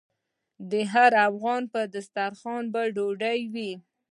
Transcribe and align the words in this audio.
د 0.71 0.73
هر 0.93 1.11
افغان 1.29 1.61
په 1.73 1.81
دسترخان 1.93 2.63
به 2.73 2.81
ډوډۍ 2.95 3.39
وي؟ 3.53 3.71